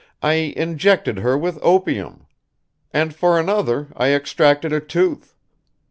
I 0.23 0.33
injected 0.57 1.19
her 1.19 1.37
with 1.37 1.59
opium; 1.61 2.25
and 2.91 3.13
for 3.13 3.39
another 3.39 3.89
I 3.95 4.13
extracted 4.15 4.73
a 4.73 4.79
tooth. 4.79 5.35